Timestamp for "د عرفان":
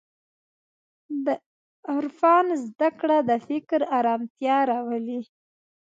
1.25-2.45